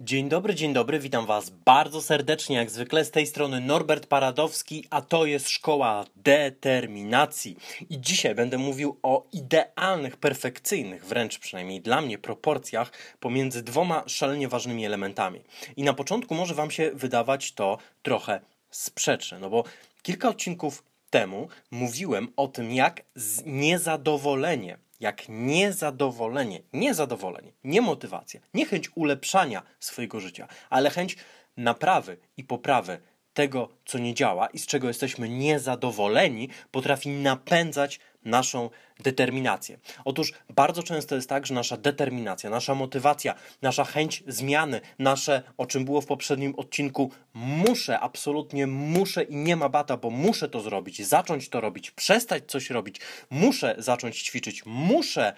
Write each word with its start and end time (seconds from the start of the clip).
Dzień 0.00 0.28
dobry, 0.28 0.54
dzień 0.54 0.72
dobry, 0.72 0.98
witam 0.98 1.26
Was 1.26 1.50
bardzo 1.50 2.02
serdecznie, 2.02 2.56
jak 2.56 2.70
zwykle 2.70 3.04
z 3.04 3.10
tej 3.10 3.26
strony 3.26 3.60
Norbert 3.60 4.06
Paradowski, 4.06 4.84
a 4.90 5.02
to 5.02 5.26
jest 5.26 5.48
Szkoła 5.48 6.04
Determinacji. 6.16 7.56
I 7.90 8.00
dzisiaj 8.00 8.34
będę 8.34 8.58
mówił 8.58 8.98
o 9.02 9.26
idealnych, 9.32 10.16
perfekcyjnych, 10.16 11.04
wręcz 11.04 11.38
przynajmniej 11.38 11.80
dla 11.80 12.00
mnie, 12.00 12.18
proporcjach 12.18 12.92
pomiędzy 13.20 13.62
dwoma 13.62 14.04
szalenie 14.06 14.48
ważnymi 14.48 14.86
elementami. 14.86 15.40
I 15.76 15.82
na 15.82 15.92
początku 15.92 16.34
może 16.34 16.54
Wam 16.54 16.70
się 16.70 16.90
wydawać 16.94 17.52
to 17.52 17.78
trochę 18.02 18.40
sprzeczne, 18.70 19.38
no 19.38 19.50
bo 19.50 19.64
kilka 20.02 20.28
odcinków 20.28 20.82
temu 21.10 21.48
mówiłem 21.70 22.28
o 22.36 22.48
tym, 22.48 22.72
jak 22.72 23.02
niezadowolenie 23.46 24.78
jak 25.00 25.28
niezadowolenie, 25.28 26.62
niezadowolenie, 26.72 27.52
nie 27.64 27.80
motywacja, 27.80 28.40
nie 28.54 28.66
chęć 28.66 28.90
ulepszania 28.94 29.62
swojego 29.80 30.20
życia, 30.20 30.48
ale 30.70 30.90
chęć 30.90 31.16
naprawy 31.56 32.16
i 32.36 32.44
poprawy 32.44 32.98
tego, 33.36 33.68
co 33.84 33.98
nie 33.98 34.14
działa 34.14 34.46
i 34.46 34.58
z 34.58 34.66
czego 34.66 34.88
jesteśmy 34.88 35.28
niezadowoleni, 35.28 36.48
potrafi 36.70 37.08
napędzać 37.08 38.00
naszą 38.24 38.70
determinację. 39.00 39.78
Otóż 40.04 40.32
bardzo 40.50 40.82
często 40.82 41.14
jest 41.14 41.28
tak, 41.28 41.46
że 41.46 41.54
nasza 41.54 41.76
determinacja, 41.76 42.50
nasza 42.50 42.74
motywacja, 42.74 43.34
nasza 43.62 43.84
chęć 43.84 44.24
zmiany, 44.26 44.80
nasze, 44.98 45.42
o 45.56 45.66
czym 45.66 45.84
było 45.84 46.00
w 46.00 46.06
poprzednim 46.06 46.54
odcinku, 46.56 47.10
muszę, 47.34 48.00
absolutnie 48.00 48.66
muszę 48.66 49.22
i 49.22 49.36
nie 49.36 49.56
ma 49.56 49.68
bata, 49.68 49.96
bo 49.96 50.10
muszę 50.10 50.48
to 50.48 50.60
zrobić, 50.60 51.06
zacząć 51.06 51.48
to 51.48 51.60
robić, 51.60 51.90
przestać 51.90 52.42
coś 52.46 52.70
robić, 52.70 53.00
muszę 53.30 53.74
zacząć 53.78 54.22
ćwiczyć, 54.22 54.62
muszę 54.66 55.32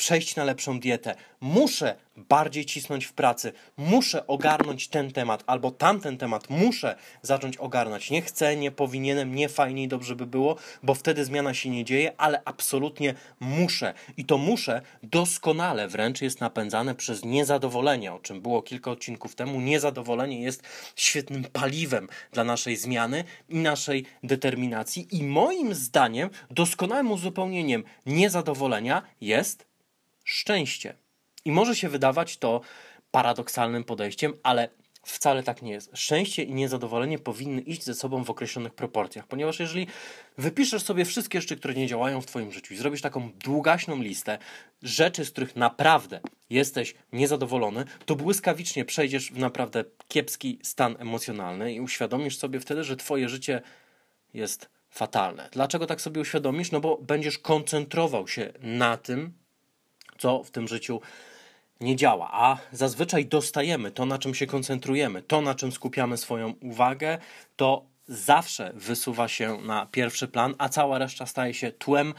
przejść 0.00 0.36
na 0.36 0.44
lepszą 0.44 0.80
dietę, 0.80 1.14
muszę 1.40 1.96
bardziej 2.16 2.66
cisnąć 2.66 3.04
w 3.04 3.12
pracy, 3.12 3.52
muszę 3.76 4.26
ogarnąć 4.26 4.88
ten 4.88 5.12
temat 5.12 5.44
albo 5.46 5.70
tamten 5.70 6.18
temat, 6.18 6.50
muszę 6.50 6.96
zacząć 7.22 7.56
ogarnąć. 7.56 8.10
Nie 8.10 8.22
chcę, 8.22 8.56
nie 8.56 8.70
powinienem, 8.70 9.34
nie 9.34 9.48
fajniej, 9.48 9.88
dobrze 9.88 10.16
by 10.16 10.26
było, 10.26 10.56
bo 10.82 10.94
wtedy 10.94 11.24
zmiana 11.24 11.54
się 11.54 11.70
nie 11.70 11.84
dzieje, 11.84 12.12
ale 12.16 12.42
absolutnie 12.44 13.14
muszę. 13.40 13.94
I 14.16 14.24
to 14.24 14.38
muszę 14.38 14.82
doskonale 15.02 15.88
wręcz 15.88 16.22
jest 16.22 16.40
napędzane 16.40 16.94
przez 16.94 17.24
niezadowolenie, 17.24 18.12
o 18.12 18.18
czym 18.18 18.40
było 18.40 18.62
kilka 18.62 18.90
odcinków 18.90 19.34
temu. 19.34 19.60
Niezadowolenie 19.60 20.42
jest 20.42 20.62
świetnym 20.96 21.44
paliwem 21.44 22.08
dla 22.32 22.44
naszej 22.44 22.76
zmiany 22.76 23.24
i 23.48 23.56
naszej 23.56 24.04
determinacji. 24.22 25.08
I 25.10 25.22
moim 25.22 25.74
zdaniem 25.74 26.30
doskonałym 26.50 27.12
uzupełnieniem 27.12 27.84
niezadowolenia 28.06 29.02
jest 29.20 29.69
szczęście. 30.24 30.94
I 31.44 31.52
może 31.52 31.76
się 31.76 31.88
wydawać 31.88 32.36
to 32.36 32.60
paradoksalnym 33.10 33.84
podejściem, 33.84 34.32
ale 34.42 34.68
wcale 35.02 35.42
tak 35.42 35.62
nie 35.62 35.72
jest. 35.72 35.90
Szczęście 35.94 36.42
i 36.42 36.54
niezadowolenie 36.54 37.18
powinny 37.18 37.60
iść 37.60 37.84
ze 37.84 37.94
sobą 37.94 38.24
w 38.24 38.30
określonych 38.30 38.74
proporcjach, 38.74 39.26
ponieważ 39.26 39.60
jeżeli 39.60 39.86
wypiszesz 40.38 40.82
sobie 40.82 41.04
wszystkie 41.04 41.40
rzeczy, 41.40 41.56
które 41.56 41.74
nie 41.74 41.86
działają 41.86 42.20
w 42.20 42.26
Twoim 42.26 42.52
życiu 42.52 42.74
i 42.74 42.76
zrobisz 42.76 43.00
taką 43.00 43.30
długaśną 43.44 44.02
listę 44.02 44.38
rzeczy, 44.82 45.24
z 45.24 45.30
których 45.30 45.56
naprawdę 45.56 46.20
jesteś 46.50 46.94
niezadowolony, 47.12 47.84
to 48.06 48.16
błyskawicznie 48.16 48.84
przejdziesz 48.84 49.32
w 49.32 49.38
naprawdę 49.38 49.84
kiepski 50.08 50.58
stan 50.62 50.96
emocjonalny 50.98 51.74
i 51.74 51.80
uświadomisz 51.80 52.38
sobie 52.38 52.60
wtedy, 52.60 52.84
że 52.84 52.96
Twoje 52.96 53.28
życie 53.28 53.62
jest 54.34 54.68
fatalne. 54.90 55.48
Dlaczego 55.52 55.86
tak 55.86 56.00
sobie 56.00 56.20
uświadomisz? 56.20 56.70
No 56.70 56.80
bo 56.80 56.96
będziesz 56.96 57.38
koncentrował 57.38 58.28
się 58.28 58.52
na 58.60 58.96
tym, 58.96 59.32
co 60.20 60.44
w 60.44 60.50
tym 60.50 60.68
życiu 60.68 61.00
nie 61.80 61.96
działa, 61.96 62.28
a 62.32 62.56
zazwyczaj 62.72 63.26
dostajemy 63.26 63.90
to, 63.90 64.06
na 64.06 64.18
czym 64.18 64.34
się 64.34 64.46
koncentrujemy, 64.46 65.22
to, 65.22 65.40
na 65.40 65.54
czym 65.54 65.72
skupiamy 65.72 66.16
swoją 66.16 66.54
uwagę, 66.62 67.18
to 67.56 67.84
zawsze 68.08 68.72
wysuwa 68.74 69.28
się 69.28 69.58
na 69.62 69.86
pierwszy 69.86 70.28
plan, 70.28 70.54
a 70.58 70.68
cała 70.68 70.98
reszta 70.98 71.26
staje 71.26 71.54
się 71.54 71.72
tłem 71.72 72.14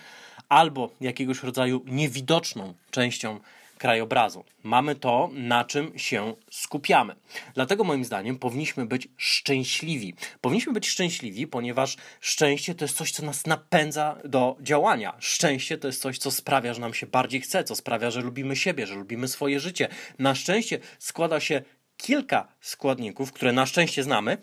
albo 0.49 0.89
jakiegoś 1.01 1.43
rodzaju 1.43 1.81
niewidoczną 1.85 2.73
częścią 2.91 3.39
krajobrazu. 3.81 4.43
Mamy 4.63 4.95
to, 4.95 5.29
na 5.33 5.65
czym 5.65 5.99
się 5.99 6.35
skupiamy. 6.51 7.15
Dlatego 7.53 7.83
moim 7.83 8.05
zdaniem 8.05 8.39
powinniśmy 8.39 8.85
być 8.85 9.07
szczęśliwi. 9.17 10.13
Powinniśmy 10.41 10.73
być 10.73 10.87
szczęśliwi, 10.89 11.47
ponieważ 11.47 11.97
szczęście 12.19 12.75
to 12.75 12.85
jest 12.85 12.97
coś, 12.97 13.11
co 13.11 13.25
nas 13.25 13.45
napędza 13.45 14.17
do 14.25 14.57
działania. 14.59 15.13
Szczęście 15.19 15.77
to 15.77 15.87
jest 15.87 16.01
coś, 16.01 16.17
co 16.17 16.31
sprawia, 16.31 16.73
że 16.73 16.81
nam 16.81 16.93
się 16.93 17.07
bardziej 17.07 17.41
chce, 17.41 17.63
co 17.63 17.75
sprawia, 17.75 18.11
że 18.11 18.21
lubimy 18.21 18.55
siebie, 18.55 18.87
że 18.87 18.95
lubimy 18.95 19.27
swoje 19.27 19.59
życie. 19.59 19.87
Na 20.19 20.35
szczęście 20.35 20.79
składa 20.99 21.39
się 21.39 21.61
kilka 21.97 22.47
składników, 22.59 23.31
które 23.31 23.51
na 23.53 23.65
szczęście 23.65 24.03
znamy 24.03 24.37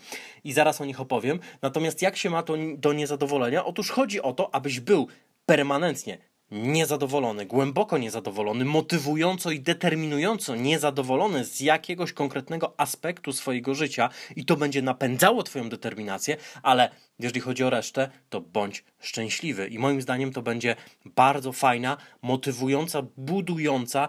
i 0.45 0.53
zaraz 0.53 0.81
o 0.81 0.85
nich 0.85 1.01
opowiem. 1.01 1.41
Natomiast 1.63 2.03
jak 2.03 2.17
się 2.17 2.31
ma 2.31 2.43
to 2.43 2.55
do 2.77 2.93
niezadowolenia? 2.93 3.65
Otóż 3.65 3.91
chodzi 3.91 4.23
o 4.23 4.33
to, 4.33 4.55
abyś 4.55 4.81
był 4.81 5.09
permanentnie 5.47 6.19
niezadowolony, 6.51 7.47
głęboko 7.47 7.99
niezadowolony, 7.99 8.65
motywująco 8.65 9.51
i 9.51 9.61
determinująco 9.61 10.57
niezadowolony 10.57 11.45
z 11.45 11.61
jakiegoś 11.61 12.13
konkretnego 12.13 12.75
aspektu 12.77 13.33
swojego 13.33 13.75
życia 13.75 14.11
i 14.37 14.45
to 14.45 14.57
będzie 14.57 14.83
napędzało 14.83 15.43
Twoją 15.43 15.69
determinację, 15.69 16.37
ale 16.63 16.91
jeżeli 17.19 17.41
chodzi 17.41 17.65
o 17.65 17.71
resztę, 17.71 18.11
to 18.29 18.41
bądź 18.41 18.85
szczęśliwy. 18.99 19.69
I 19.69 19.79
moim 19.79 20.03
zdaniem 20.03 20.33
to 20.33 20.43
będzie 20.43 20.77
bardzo 21.05 21.53
fajna, 21.53 21.97
motywująca, 22.23 23.03
budująca, 23.17 24.09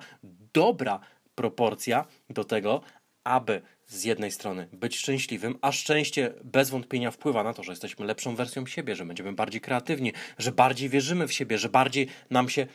dobra 0.54 1.00
proporcja 1.36 2.06
do 2.30 2.44
tego, 2.44 2.82
aby 3.24 3.62
z 3.90 4.04
jednej 4.04 4.32
strony 4.32 4.68
być 4.74 4.98
szczęśliwym, 4.98 5.58
a 5.62 5.72
szczęście 5.72 6.34
bez 6.44 6.70
wątpienia 6.70 7.12
wpływa 7.12 7.44
na 7.44 7.54
to, 7.54 7.64
że 7.64 7.72
jesteśmy 7.72 8.06
lepszą 8.06 8.36
wersją 8.36 8.66
siebie, 8.66 8.96
że 8.96 9.06
będziemy 9.06 9.34
bardziej 9.34 9.62
kreatywni, 9.62 10.14
że 10.38 10.52
bardziej 10.52 10.90
wierzymy 10.90 11.28
w 11.28 11.34
siebie, 11.34 11.58
że 11.58 11.70
bardziej 11.70 12.08
nam 12.30 12.50
się 12.50 12.68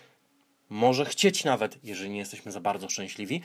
może 0.68 1.04
chcieć 1.04 1.44
nawet, 1.44 1.78
jeżeli 1.84 2.10
nie 2.10 2.18
jesteśmy 2.18 2.52
za 2.52 2.60
bardzo 2.60 2.88
szczęśliwi, 2.88 3.40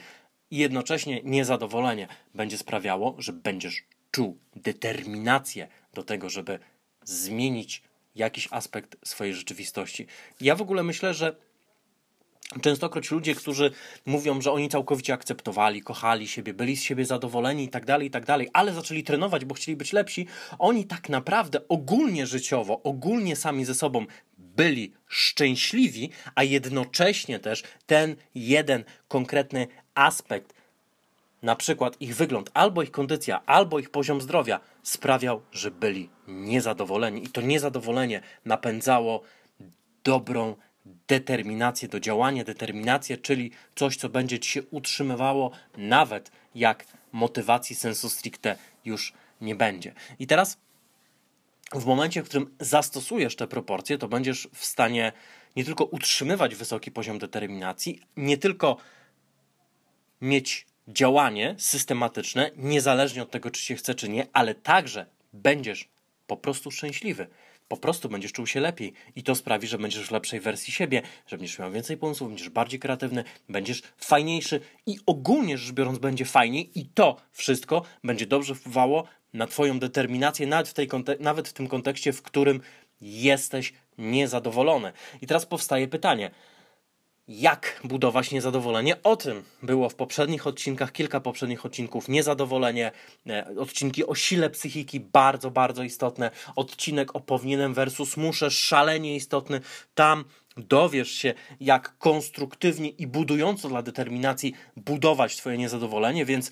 i 0.50 0.56
jednocześnie 0.56 1.20
niezadowolenie 1.24 2.08
będzie 2.34 2.58
sprawiało, 2.58 3.14
że 3.18 3.32
będziesz 3.32 3.84
czuł 4.10 4.38
determinację 4.56 5.68
do 5.94 6.02
tego, 6.02 6.30
żeby 6.30 6.58
zmienić 7.04 7.82
jakiś 8.14 8.48
aspekt 8.50 8.96
swojej 9.04 9.34
rzeczywistości. 9.34 10.06
Ja 10.40 10.56
w 10.56 10.62
ogóle 10.62 10.82
myślę, 10.82 11.14
że 11.14 11.36
Częstokroć 12.62 13.10
ludzie, 13.10 13.34
którzy 13.34 13.70
mówią, 14.06 14.40
że 14.40 14.52
oni 14.52 14.68
całkowicie 14.68 15.12
akceptowali, 15.12 15.82
kochali 15.82 16.28
siebie, 16.28 16.54
byli 16.54 16.76
z 16.76 16.82
siebie 16.82 17.04
zadowoleni 17.04 17.64
i 17.64 17.68
tak 17.68 17.84
dalej, 17.84 18.08
i 18.08 18.10
tak 18.10 18.24
dalej, 18.24 18.48
ale 18.52 18.74
zaczęli 18.74 19.04
trenować, 19.04 19.44
bo 19.44 19.54
chcieli 19.54 19.76
być 19.76 19.92
lepsi, 19.92 20.26
oni 20.58 20.84
tak 20.84 21.08
naprawdę 21.08 21.68
ogólnie 21.68 22.26
życiowo, 22.26 22.80
ogólnie 22.82 23.36
sami 23.36 23.64
ze 23.64 23.74
sobą 23.74 24.06
byli 24.38 24.92
szczęśliwi, 25.08 26.10
a 26.34 26.44
jednocześnie 26.44 27.38
też 27.38 27.62
ten 27.86 28.16
jeden 28.34 28.84
konkretny 29.08 29.66
aspekt, 29.94 30.54
na 31.42 31.56
przykład 31.56 32.00
ich 32.00 32.16
wygląd, 32.16 32.50
albo 32.54 32.82
ich 32.82 32.90
kondycja, 32.90 33.40
albo 33.46 33.78
ich 33.78 33.90
poziom 33.90 34.20
zdrowia, 34.20 34.60
sprawiał, 34.82 35.42
że 35.52 35.70
byli 35.70 36.08
niezadowoleni. 36.28 37.24
I 37.24 37.28
to 37.28 37.40
niezadowolenie 37.40 38.20
napędzało 38.44 39.22
dobrą 40.04 40.56
determinację 40.84 41.88
do 41.88 42.00
działania, 42.00 42.44
determinację, 42.44 43.18
czyli 43.18 43.50
coś, 43.74 43.96
co 43.96 44.08
będzie 44.08 44.38
ci 44.38 44.50
się 44.50 44.62
utrzymywało, 44.62 45.50
nawet 45.76 46.30
jak 46.54 46.86
motywacji 47.12 47.76
sensu 47.76 48.10
stricte 48.10 48.56
już 48.84 49.12
nie 49.40 49.54
będzie. 49.54 49.94
I 50.18 50.26
teraz 50.26 50.58
w 51.72 51.84
momencie, 51.84 52.22
w 52.22 52.28
którym 52.28 52.56
zastosujesz 52.60 53.36
te 53.36 53.46
proporcje, 53.46 53.98
to 53.98 54.08
będziesz 54.08 54.48
w 54.52 54.64
stanie 54.64 55.12
nie 55.56 55.64
tylko 55.64 55.84
utrzymywać 55.84 56.54
wysoki 56.54 56.90
poziom 56.90 57.18
determinacji, 57.18 58.00
nie 58.16 58.38
tylko 58.38 58.76
mieć 60.20 60.66
działanie 60.88 61.54
systematyczne, 61.58 62.50
niezależnie 62.56 63.22
od 63.22 63.30
tego, 63.30 63.50
czy 63.50 63.62
się 63.62 63.74
chce, 63.74 63.94
czy 63.94 64.08
nie, 64.08 64.26
ale 64.32 64.54
także 64.54 65.06
będziesz 65.32 65.88
po 66.26 66.36
prostu 66.36 66.70
szczęśliwy 66.70 67.26
po 67.70 67.76
prostu 67.76 68.08
będziesz 68.08 68.32
czuł 68.32 68.46
się 68.46 68.60
lepiej 68.60 68.92
i 69.16 69.22
to 69.22 69.34
sprawi, 69.34 69.66
że 69.66 69.78
będziesz 69.78 70.06
w 70.06 70.10
lepszej 70.10 70.40
wersji 70.40 70.72
siebie, 70.72 71.02
że 71.26 71.38
będziesz 71.38 71.58
miał 71.58 71.72
więcej 71.72 71.96
pomysłów, 71.96 72.28
będziesz 72.28 72.48
bardziej 72.48 72.80
kreatywny, 72.80 73.24
będziesz 73.48 73.82
fajniejszy 73.96 74.60
i 74.86 74.98
ogólnie 75.06 75.58
rzecz 75.58 75.72
biorąc 75.72 75.98
będzie 75.98 76.24
fajniej 76.24 76.78
i 76.78 76.86
to 76.86 77.16
wszystko 77.32 77.82
będzie 78.04 78.26
dobrze 78.26 78.54
wpływało 78.54 79.04
na 79.32 79.46
Twoją 79.46 79.78
determinację, 79.78 80.46
nawet 80.46 80.68
w, 80.68 80.74
tej, 80.74 80.88
nawet 81.20 81.48
w 81.48 81.52
tym 81.52 81.68
kontekście, 81.68 82.12
w 82.12 82.22
którym 82.22 82.60
jesteś 83.00 83.72
niezadowolony. 83.98 84.92
I 85.22 85.26
teraz 85.26 85.46
powstaje 85.46 85.88
pytanie, 85.88 86.30
jak 87.30 87.80
budować 87.84 88.30
niezadowolenie. 88.30 89.02
O 89.02 89.16
tym 89.16 89.42
było 89.62 89.88
w 89.88 89.94
poprzednich 89.94 90.46
odcinkach, 90.46 90.92
kilka 90.92 91.20
poprzednich 91.20 91.66
odcinków. 91.66 92.08
Niezadowolenie, 92.08 92.92
e, 93.26 93.46
odcinki 93.58 94.06
o 94.06 94.14
sile 94.14 94.50
psychiki, 94.50 95.00
bardzo, 95.00 95.50
bardzo 95.50 95.82
istotne. 95.82 96.30
Odcinek 96.56 97.16
o 97.16 97.20
powinienem 97.20 97.74
versus 97.74 98.16
muszę, 98.16 98.50
szalenie 98.50 99.16
istotny. 99.16 99.60
Tam 99.94 100.24
dowiesz 100.56 101.10
się, 101.10 101.34
jak 101.60 101.98
konstruktywnie 101.98 102.88
i 102.88 103.06
budująco 103.06 103.68
dla 103.68 103.82
determinacji 103.82 104.54
budować 104.76 105.36
Twoje 105.36 105.58
niezadowolenie, 105.58 106.24
więc 106.24 106.50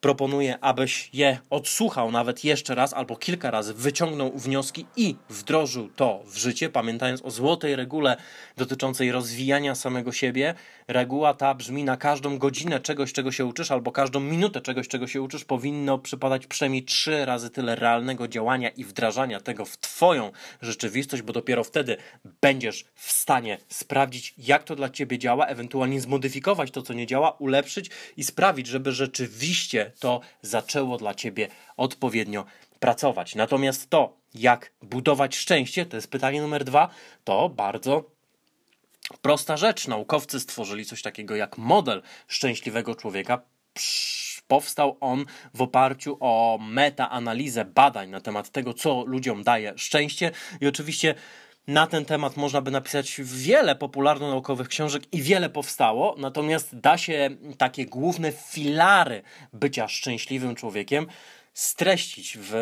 proponuję, 0.00 0.58
abyś 0.60 1.10
je 1.12 1.38
odsłuchał 1.50 2.12
nawet 2.12 2.44
jeszcze 2.44 2.74
raz 2.74 2.94
albo 2.94 3.16
kilka 3.16 3.50
razy, 3.50 3.74
wyciągnął 3.74 4.32
wnioski 4.38 4.86
i 4.96 5.16
wdrożył 5.28 5.88
to 5.88 6.22
w 6.26 6.36
życie, 6.36 6.68
pamiętając 6.68 7.24
o 7.24 7.30
złotej 7.30 7.76
regule 7.76 8.16
dotyczącej 8.56 9.12
rozwijania 9.12 9.74
samego 9.74 10.12
siebie. 10.12 10.54
Reguła 10.88 11.34
ta 11.34 11.54
brzmi 11.54 11.84
na 11.84 11.96
każdą 11.96 12.38
godzinę 12.38 12.80
czegoś, 12.80 13.12
czego 13.12 13.32
się 13.32 13.46
uczysz, 13.46 13.70
albo 13.70 13.92
każdą 13.92 14.20
minutę 14.20 14.60
czegoś, 14.60 14.88
czego 14.88 15.06
się 15.06 15.22
uczysz, 15.22 15.44
powinno 15.44 15.98
przypadać 15.98 16.46
przynajmniej 16.46 16.84
trzy 16.84 17.24
razy 17.24 17.50
tyle 17.50 17.74
realnego 17.76 18.28
działania 18.28 18.68
i 18.68 18.84
wdrażania 18.84 19.40
tego 19.40 19.64
w 19.64 19.78
Twoją 19.78 20.32
rzeczywistość, 20.62 21.22
bo 21.22 21.32
dopiero 21.32 21.64
wtedy 21.64 21.96
będziesz 22.40 22.84
w 22.94 23.12
stanie 23.12 23.58
sprawdzić, 23.68 24.34
jak 24.38 24.64
to 24.64 24.76
dla 24.76 24.90
Ciebie 24.90 25.18
działa, 25.18 25.46
ewentualnie 25.46 26.00
zmodyfikować 26.00 26.70
to, 26.70 26.82
co 26.82 26.92
nie 26.92 27.06
działa, 27.06 27.30
ulepszyć 27.30 27.90
i 28.16 28.24
sprawić, 28.24 28.66
żeby 28.66 28.92
rzeczywiście 28.92 29.89
to 29.90 30.20
zaczęło 30.42 30.98
dla 30.98 31.14
ciebie 31.14 31.48
odpowiednio 31.76 32.44
pracować. 32.80 33.34
Natomiast 33.34 33.90
to, 33.90 34.16
jak 34.34 34.72
budować 34.82 35.36
szczęście, 35.36 35.86
to 35.86 35.96
jest 35.96 36.10
pytanie 36.10 36.40
numer 36.40 36.64
dwa, 36.64 36.88
to 37.24 37.48
bardzo 37.48 38.04
prosta 39.22 39.56
rzecz. 39.56 39.88
Naukowcy 39.88 40.40
stworzyli 40.40 40.84
coś 40.84 41.02
takiego 41.02 41.36
jak 41.36 41.58
model 41.58 42.02
szczęśliwego 42.28 42.94
człowieka. 42.94 43.42
Powstał 44.48 44.96
on 45.00 45.24
w 45.54 45.62
oparciu 45.62 46.16
o 46.20 46.58
metaanalizę 46.62 47.64
badań 47.64 48.10
na 48.10 48.20
temat 48.20 48.50
tego, 48.50 48.74
co 48.74 49.04
ludziom 49.06 49.42
daje 49.42 49.72
szczęście, 49.76 50.30
i 50.60 50.66
oczywiście 50.66 51.14
na 51.70 51.86
ten 51.86 52.04
temat 52.04 52.36
można 52.36 52.60
by 52.60 52.70
napisać 52.70 53.20
wiele 53.24 53.76
popularno-naukowych 53.76 54.68
książek 54.68 55.02
i 55.12 55.22
wiele 55.22 55.50
powstało, 55.50 56.14
natomiast 56.18 56.76
da 56.80 56.98
się 56.98 57.30
takie 57.58 57.86
główne 57.86 58.32
filary 58.32 59.22
bycia 59.52 59.88
szczęśliwym 59.88 60.54
człowiekiem 60.54 61.06
streścić 61.54 62.38
w 62.40 62.52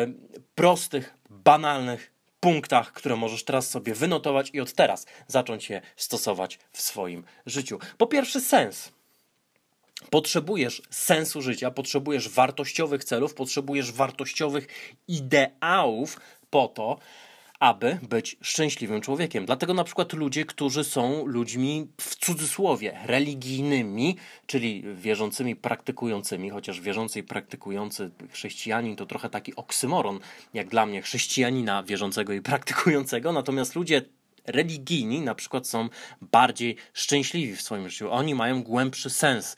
prostych, 0.55 1.13
banalnych 1.29 2.11
punktach, 2.39 2.93
które 2.93 3.15
możesz 3.15 3.43
teraz 3.43 3.69
sobie 3.69 3.93
wynotować 3.93 4.49
i 4.53 4.61
od 4.61 4.73
teraz 4.73 5.05
zacząć 5.27 5.69
je 5.69 5.81
stosować 5.95 6.59
w 6.71 6.81
swoim 6.81 7.23
życiu. 7.45 7.79
Po 7.97 8.07
pierwsze, 8.07 8.41
sens. 8.41 8.91
Potrzebujesz 10.09 10.81
sensu 10.89 11.41
życia, 11.41 11.71
potrzebujesz 11.71 12.29
wartościowych 12.29 13.03
celów, 13.03 13.33
potrzebujesz 13.33 13.91
wartościowych 13.91 14.67
ideałów 15.07 16.19
po 16.49 16.67
to, 16.67 16.99
aby 17.59 17.99
być 18.09 18.37
szczęśliwym 18.41 19.01
człowiekiem. 19.01 19.45
Dlatego 19.45 19.73
na 19.73 19.83
przykład 19.83 20.13
ludzie, 20.13 20.45
którzy 20.45 20.83
są 20.83 21.25
ludźmi 21.25 21.87
w 22.01 22.15
cudzysłowie 22.15 22.97
religijnymi, 23.05 24.15
czyli 24.45 24.83
wierzącymi, 24.95 25.55
praktykującymi, 25.55 26.49
chociaż 26.49 26.81
wierzący 26.81 27.19
i 27.19 27.23
praktykujący 27.23 28.11
chrześcijanin 28.31 28.95
to 28.95 29.05
trochę 29.05 29.29
taki 29.29 29.55
oksymoron, 29.55 30.19
jak 30.53 30.67
dla 30.67 30.85
mnie 30.85 31.01
chrześcijanina 31.01 31.83
wierzącego 31.83 32.33
i 32.33 32.41
praktykującego, 32.41 33.31
natomiast 33.31 33.75
ludzie 33.75 34.01
religijni 34.47 35.21
na 35.21 35.35
przykład 35.35 35.67
są 35.67 35.89
bardziej 36.21 36.75
szczęśliwi 36.93 37.55
w 37.55 37.61
swoim 37.61 37.89
życiu. 37.89 38.11
Oni 38.11 38.35
mają 38.35 38.63
głębszy 38.63 39.09
sens 39.09 39.55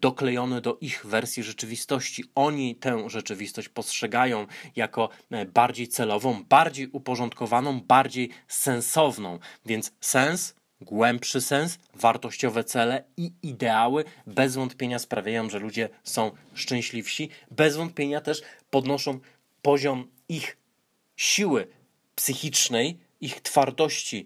doklejone 0.00 0.60
do 0.60 0.78
ich 0.80 1.06
wersji 1.06 1.42
rzeczywistości. 1.42 2.24
Oni 2.34 2.76
tę 2.76 3.10
rzeczywistość 3.10 3.68
postrzegają 3.68 4.46
jako 4.76 5.08
e, 5.30 5.46
bardziej 5.46 5.88
celową, 5.88 6.44
bardziej 6.44 6.88
uporządkowaną, 6.88 7.80
bardziej 7.80 8.30
sensowną. 8.48 9.38
Więc 9.66 9.92
sens 10.00 10.54
głębszy 10.80 11.40
sens, 11.40 11.78
wartościowe 11.94 12.64
cele 12.64 13.04
i 13.16 13.32
ideały 13.42 14.04
bez 14.26 14.54
wątpienia 14.54 14.98
sprawiają, 14.98 15.50
że 15.50 15.58
ludzie 15.58 15.88
są 16.04 16.30
szczęśliwsi. 16.54 17.30
Bez 17.50 17.76
wątpienia 17.76 18.20
też 18.20 18.42
podnoszą 18.70 19.20
poziom 19.62 20.08
ich 20.28 20.56
siły 21.16 21.68
psychicznej, 22.14 22.98
ich 23.20 23.40
twardości 23.40 24.24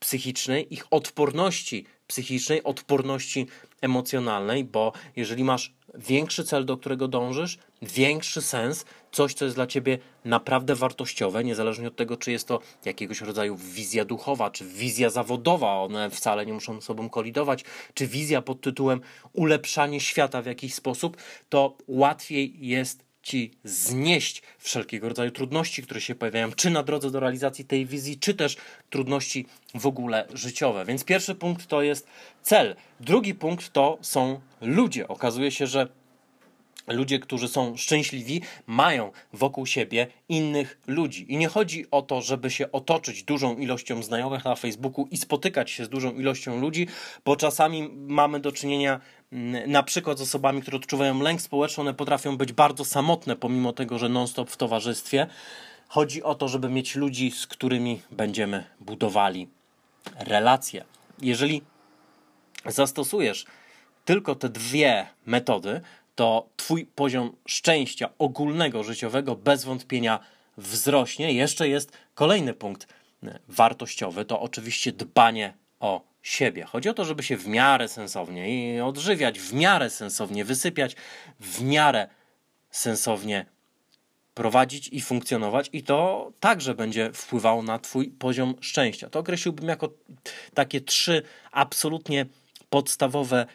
psychicznej, 0.00 0.74
ich 0.74 0.86
odporności 0.90 1.86
psychicznej, 2.08 2.62
odporności 2.62 3.46
emocjonalnej, 3.80 4.64
bo 4.64 4.92
jeżeli 5.16 5.44
masz 5.44 5.74
większy 5.94 6.44
cel, 6.44 6.64
do 6.64 6.76
którego 6.76 7.08
dążysz, 7.08 7.58
większy 7.82 8.42
sens, 8.42 8.84
coś, 9.12 9.34
co 9.34 9.44
jest 9.44 9.56
dla 9.56 9.66
ciebie 9.66 9.98
naprawdę 10.24 10.74
wartościowe, 10.74 11.44
niezależnie 11.44 11.88
od 11.88 11.96
tego, 11.96 12.16
czy 12.16 12.32
jest 12.32 12.48
to 12.48 12.60
jakiegoś 12.84 13.20
rodzaju 13.20 13.56
wizja 13.56 14.04
duchowa, 14.04 14.50
czy 14.50 14.64
wizja 14.64 15.10
zawodowa, 15.10 15.80
one 15.80 16.10
wcale 16.10 16.46
nie 16.46 16.52
muszą 16.52 16.74
ze 16.74 16.80
sobą 16.80 17.10
kolidować, 17.10 17.64
czy 17.94 18.06
wizja 18.06 18.42
pod 18.42 18.60
tytułem 18.60 19.00
ulepszanie 19.32 20.00
świata 20.00 20.42
w 20.42 20.46
jakiś 20.46 20.74
sposób, 20.74 21.16
to 21.48 21.76
łatwiej 21.88 22.54
jest 22.60 23.07
ci 23.22 23.50
znieść 23.64 24.42
wszelkiego 24.58 25.08
rodzaju 25.08 25.30
trudności, 25.30 25.82
które 25.82 26.00
się 26.00 26.14
pojawiają, 26.14 26.52
czy 26.52 26.70
na 26.70 26.82
drodze 26.82 27.10
do 27.10 27.20
realizacji 27.20 27.64
tej 27.64 27.86
wizji, 27.86 28.18
czy 28.18 28.34
też 28.34 28.56
trudności 28.90 29.46
w 29.74 29.86
ogóle 29.86 30.28
życiowe. 30.34 30.84
Więc 30.84 31.04
pierwszy 31.04 31.34
punkt 31.34 31.66
to 31.66 31.82
jest 31.82 32.06
cel. 32.42 32.76
Drugi 33.00 33.34
punkt 33.34 33.72
to 33.72 33.98
są 34.00 34.40
ludzie. 34.60 35.08
Okazuje 35.08 35.50
się, 35.50 35.66
że 35.66 35.88
ludzie, 36.88 37.18
którzy 37.18 37.48
są 37.48 37.76
szczęśliwi, 37.76 38.42
mają 38.66 39.12
wokół 39.32 39.66
siebie 39.66 40.06
innych 40.28 40.78
ludzi. 40.86 41.32
I 41.32 41.36
nie 41.36 41.48
chodzi 41.48 41.86
o 41.90 42.02
to, 42.02 42.22
żeby 42.22 42.50
się 42.50 42.72
otoczyć 42.72 43.22
dużą 43.22 43.56
ilością 43.56 44.02
znajomych 44.02 44.44
na 44.44 44.54
Facebooku 44.54 45.08
i 45.10 45.16
spotykać 45.16 45.70
się 45.70 45.84
z 45.84 45.88
dużą 45.88 46.14
ilością 46.14 46.60
ludzi, 46.60 46.86
bo 47.24 47.36
czasami 47.36 47.88
mamy 47.92 48.40
do 48.40 48.52
czynienia 48.52 49.00
na 49.66 49.82
przykład 49.82 50.18
z 50.18 50.20
osobami, 50.20 50.62
które 50.62 50.76
odczuwają 50.76 51.20
lęk 51.22 51.42
społeczny, 51.42 51.80
one 51.80 51.94
potrafią 51.94 52.36
być 52.36 52.52
bardzo 52.52 52.84
samotne, 52.84 53.36
pomimo 53.36 53.72
tego, 53.72 53.98
że 53.98 54.08
non-stop 54.08 54.50
w 54.50 54.56
towarzystwie. 54.56 55.26
Chodzi 55.88 56.22
o 56.22 56.34
to, 56.34 56.48
żeby 56.48 56.68
mieć 56.68 56.94
ludzi, 56.94 57.30
z 57.30 57.46
którymi 57.46 58.02
będziemy 58.10 58.64
budowali 58.80 59.48
relacje. 60.18 60.84
Jeżeli 61.22 61.62
zastosujesz 62.66 63.46
tylko 64.04 64.34
te 64.34 64.48
dwie 64.48 65.06
metody, 65.26 65.80
to 66.14 66.48
Twój 66.56 66.86
poziom 66.86 67.36
szczęścia 67.46 68.08
ogólnego, 68.18 68.84
życiowego 68.84 69.36
bez 69.36 69.64
wątpienia 69.64 70.20
wzrośnie. 70.56 71.32
Jeszcze 71.32 71.68
jest 71.68 71.92
kolejny 72.14 72.54
punkt 72.54 72.86
wartościowy, 73.48 74.24
to 74.24 74.40
oczywiście 74.40 74.92
dbanie 74.92 75.54
o 75.80 76.07
siebie. 76.22 76.64
Chodzi 76.64 76.88
o 76.88 76.94
to, 76.94 77.04
żeby 77.04 77.22
się 77.22 77.36
w 77.36 77.46
miarę 77.46 77.88
sensownie 77.88 78.84
odżywiać, 78.84 79.40
w 79.40 79.52
miarę 79.52 79.90
sensownie 79.90 80.44
wysypiać, 80.44 80.96
w 81.40 81.62
miarę 81.62 82.08
sensownie 82.70 83.46
prowadzić 84.34 84.88
i 84.88 85.00
funkcjonować, 85.00 85.70
i 85.72 85.82
to 85.82 86.30
także 86.40 86.74
będzie 86.74 87.12
wpływało 87.12 87.62
na 87.62 87.78
Twój 87.78 88.08
poziom 88.08 88.54
szczęścia. 88.60 89.10
To 89.10 89.18
określiłbym 89.18 89.68
jako 89.68 89.88
takie 90.54 90.80
trzy 90.80 91.22
absolutnie 91.52 92.26
podstawowe 92.70 93.46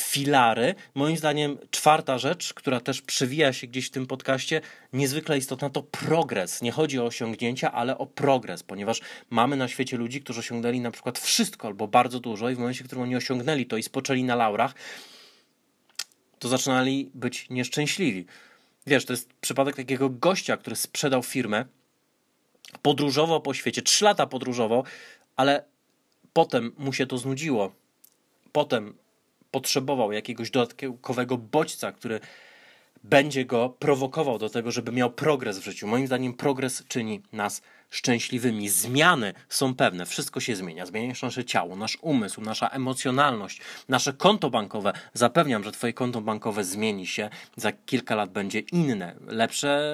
filary. 0.00 0.74
Moim 0.94 1.16
zdaniem 1.16 1.58
czwarta 1.70 2.18
rzecz, 2.18 2.54
która 2.54 2.80
też 2.80 3.02
przewija 3.02 3.52
się 3.52 3.66
gdzieś 3.66 3.86
w 3.86 3.90
tym 3.90 4.06
podcaście, 4.06 4.60
niezwykle 4.92 5.38
istotna, 5.38 5.70
to 5.70 5.82
progres. 5.82 6.62
Nie 6.62 6.72
chodzi 6.72 6.98
o 6.98 7.04
osiągnięcia, 7.04 7.72
ale 7.72 7.98
o 7.98 8.06
progres, 8.06 8.62
ponieważ 8.62 9.00
mamy 9.30 9.56
na 9.56 9.68
świecie 9.68 9.96
ludzi, 9.96 10.20
którzy 10.20 10.40
osiągnęli 10.40 10.80
na 10.80 10.90
przykład 10.90 11.18
wszystko 11.18 11.68
albo 11.68 11.88
bardzo 11.88 12.20
dużo 12.20 12.50
i 12.50 12.54
w 12.54 12.58
momencie, 12.58 12.84
w 12.84 12.86
którym 12.86 13.02
oni 13.02 13.16
osiągnęli 13.16 13.66
to 13.66 13.76
i 13.76 13.82
spoczęli 13.82 14.24
na 14.24 14.36
laurach, 14.36 14.74
to 16.38 16.48
zaczynali 16.48 17.10
być 17.14 17.50
nieszczęśliwi. 17.50 18.26
Wiesz, 18.86 19.04
to 19.04 19.12
jest 19.12 19.32
przypadek 19.40 19.76
takiego 19.76 20.10
gościa, 20.10 20.56
który 20.56 20.76
sprzedał 20.76 21.22
firmę, 21.22 21.64
podróżował 22.82 23.40
po 23.40 23.54
świecie, 23.54 23.82
trzy 23.82 24.04
lata 24.04 24.26
podróżował, 24.26 24.84
ale 25.36 25.64
potem 26.32 26.72
mu 26.78 26.92
się 26.92 27.06
to 27.06 27.18
znudziło. 27.18 27.72
Potem 28.52 28.94
potrzebował 29.50 30.12
jakiegoś 30.12 30.50
dodatkowego 30.50 31.38
bodźca, 31.38 31.92
który 31.92 32.20
będzie 33.04 33.44
go 33.44 33.68
prowokował 33.68 34.38
do 34.38 34.50
tego, 34.50 34.70
żeby 34.70 34.92
miał 34.92 35.10
progres 35.10 35.58
w 35.58 35.64
życiu. 35.64 35.86
Moim 35.86 36.06
zdaniem 36.06 36.34
progres 36.34 36.84
czyni 36.88 37.22
nas 37.32 37.62
szczęśliwymi. 37.90 38.68
Zmiany 38.68 39.34
są 39.48 39.74
pewne, 39.74 40.06
wszystko 40.06 40.40
się 40.40 40.56
zmienia. 40.56 40.86
Zmienia 40.86 41.14
się 41.14 41.26
nasze 41.26 41.44
ciało, 41.44 41.76
nasz 41.76 41.98
umysł, 42.00 42.40
nasza 42.40 42.68
emocjonalność, 42.68 43.60
nasze 43.88 44.12
konto 44.12 44.50
bankowe. 44.50 44.92
Zapewniam, 45.14 45.64
że 45.64 45.72
Twoje 45.72 45.92
konto 45.92 46.20
bankowe 46.20 46.64
zmieni 46.64 47.06
się, 47.06 47.30
za 47.56 47.72
kilka 47.72 48.14
lat 48.14 48.30
będzie 48.30 48.58
inne. 48.58 49.14
Lepsze 49.26 49.92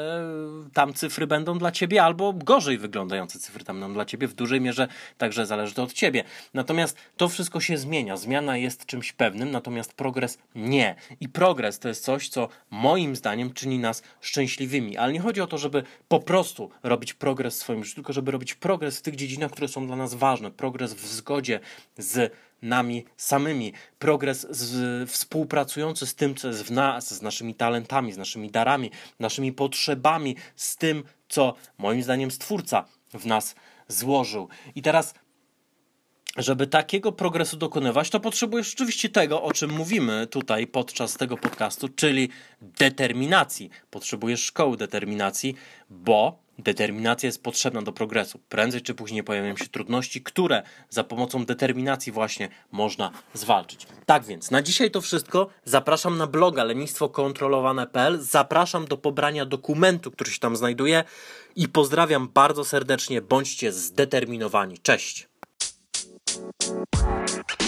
tam 0.73 0.95
cyfry 0.95 1.27
będą 1.27 1.59
dla 1.59 1.73
Ciebie, 1.73 2.03
albo 2.03 2.33
gorzej 2.33 2.79
wyglądające 2.79 3.39
cyfry 3.39 3.65
tam 3.65 3.81
będą 3.81 3.95
dla 3.95 4.05
Ciebie. 4.05 4.29
W 4.29 4.35
dużej 4.35 4.61
mierze 4.61 4.89
także 5.19 5.47
zależy 5.47 5.75
to 5.75 5.83
od 5.83 5.93
Ciebie. 5.93 6.25
Natomiast 6.55 6.97
to 7.17 7.29
wszystko 7.29 7.61
się 7.61 7.79
zmienia. 7.79 8.17
Zmiana 8.17 8.57
jest 8.57 8.87
czymś 8.87 9.13
pewnym, 9.13 9.51
natomiast 9.51 9.95
progres 9.95 10.39
nie. 10.55 10.95
I 11.21 11.29
progres 11.29 11.79
to 11.79 11.89
jest 11.89 12.05
coś, 12.05 12.29
co 12.29 12.49
moim 12.71 13.17
zdaniem 13.17 13.53
czyni 13.53 13.79
nas 13.79 14.03
szczęśliwymi. 14.21 14.97
Ale 14.97 15.13
nie 15.13 15.21
chodzi 15.21 15.41
o 15.41 15.47
to, 15.47 15.59
żeby 15.59 15.83
po 16.09 16.21
prostu 16.21 16.71
robić 16.83 17.15
progres 17.15 17.55
w 17.55 17.59
swoim 17.59 17.84
życiu, 17.85 17.95
tylko 17.95 18.13
żeby 18.13 18.31
robić 18.31 18.55
progres 18.55 18.99
w 18.99 19.03
tych 19.03 19.17
dziedzinach, 19.17 19.51
które 19.51 19.69
są 19.69 19.87
dla 19.87 19.97
nas 19.97 20.15
ważne. 20.15 20.51
Progres 20.51 20.95
w 20.95 21.07
zgodzie 21.07 21.61
z 21.99 22.33
nami 22.63 23.05
samymi. 23.17 23.73
Progres 23.99 24.47
z, 24.51 25.11
współpracujący 25.11 26.07
z 26.07 26.15
tym, 26.15 26.35
co 26.35 26.49
jest 26.49 26.63
w 26.63 26.71
nas, 26.71 27.15
z 27.15 27.23
naszymi 27.23 27.55
talentami, 27.55 28.13
z 28.13 28.17
naszymi 28.17 28.51
darami, 28.51 28.91
naszymi 29.21 29.53
potrzebami, 29.53 30.37
z 30.57 30.77
tym, 30.77 31.05
co 31.29 31.55
moim 31.79 32.03
zdaniem 32.03 32.31
Stwórca 32.31 32.85
w 33.15 33.27
nas 33.27 33.55
złożył. 33.89 34.49
I 34.75 34.83
teraz 34.83 35.15
żeby 36.37 36.67
takiego 36.67 37.13
progresu 37.13 37.57
dokonywać, 37.57 38.11
to 38.11 38.21
potrzebujesz 38.21 38.75
oczywiście 38.75 39.09
tego, 39.09 39.43
o 39.43 39.53
czym 39.53 39.71
mówimy 39.71 40.27
tutaj 40.27 40.67
podczas 40.67 41.17
tego 41.17 41.37
podcastu, 41.37 41.89
czyli 41.89 42.29
determinacji. 42.63 43.71
Potrzebujesz 43.91 44.45
szkoły 44.45 44.77
determinacji, 44.77 45.55
bo 45.91 46.45
determinacja 46.59 47.27
jest 47.27 47.43
potrzebna 47.43 47.83
do 47.83 47.93
progresu. 47.93 48.39
Prędzej 48.49 48.83
czy 48.83 48.95
później 48.95 49.25
pojawią 49.25 49.57
się 49.57 49.69
trudności, 49.69 50.23
które 50.23 50.63
za 50.91 51.05
pomocą 51.05 51.45
determinacji 51.45 52.13
właśnie 52.13 52.49
można 52.73 53.11
zwalczyć. 53.35 53.87
Tak 54.07 54.25
więc, 54.25 54.51
na 54.51 54.63
dzisiaj 54.63 54.91
to 54.91 55.01
wszystko. 55.01 55.49
Zapraszam 55.65 56.19
na 56.19 56.27
bloga 56.27 56.65
lenistwokontrolowane.pl. 56.65 58.23
Zapraszam 58.23 58.87
do 58.87 58.97
pobrania 58.97 59.47
dokumentu, 59.47 60.11
który 60.11 60.31
się 60.31 60.39
tam 60.39 60.57
znajduje 60.57 61.05
i 61.57 61.69
pozdrawiam 61.69 62.29
bardzo 62.35 62.65
serdecznie. 62.65 63.23
Bądźcie 63.23 63.73
zdeterminowani. 63.73 64.79
Cześć! 64.79 65.34
Música 66.75 67.64